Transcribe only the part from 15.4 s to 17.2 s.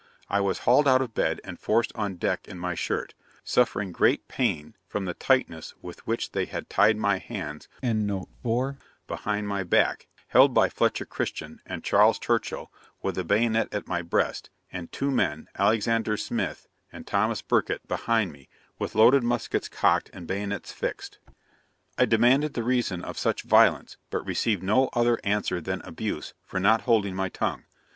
Alexander Smith and